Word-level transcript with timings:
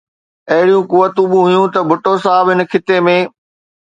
اهڙيون 0.53 0.83
قوتون 0.91 1.25
به 1.31 1.39
هيون 1.49 1.67
ته 1.73 1.79
ڀٽو 1.89 2.13
صاحب 2.25 2.45
هن 2.51 2.61
خطي 2.71 2.97
۾ 3.09 3.17